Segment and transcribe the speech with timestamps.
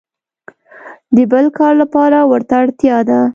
[1.15, 3.21] د بل کار لپاره ورته اړتیا ده.